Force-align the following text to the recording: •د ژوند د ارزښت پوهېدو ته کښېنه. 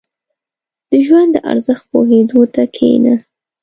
•د 0.89 0.91
ژوند 1.05 1.29
د 1.33 1.37
ارزښت 1.51 1.83
پوهېدو 1.91 2.41
ته 2.53 2.63
کښېنه. 2.75 3.15